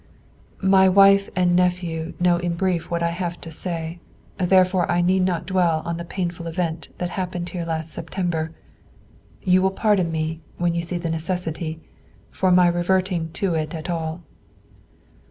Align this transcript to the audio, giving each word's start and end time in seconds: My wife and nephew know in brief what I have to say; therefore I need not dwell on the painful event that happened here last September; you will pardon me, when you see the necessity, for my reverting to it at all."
My 0.63 0.89
wife 0.89 1.29
and 1.35 1.55
nephew 1.55 2.15
know 2.19 2.37
in 2.37 2.55
brief 2.55 2.89
what 2.89 3.03
I 3.03 3.11
have 3.11 3.39
to 3.41 3.51
say; 3.51 3.99
therefore 4.39 4.89
I 4.91 4.99
need 5.01 5.21
not 5.21 5.45
dwell 5.45 5.83
on 5.85 5.97
the 5.97 6.03
painful 6.03 6.47
event 6.47 6.89
that 6.97 7.09
happened 7.11 7.49
here 7.49 7.65
last 7.65 7.91
September; 7.91 8.51
you 9.43 9.61
will 9.61 9.69
pardon 9.69 10.11
me, 10.11 10.41
when 10.57 10.73
you 10.73 10.81
see 10.81 10.97
the 10.97 11.11
necessity, 11.11 11.81
for 12.31 12.49
my 12.51 12.67
reverting 12.67 13.29
to 13.33 13.53
it 13.53 13.75
at 13.75 13.91
all." 13.91 14.23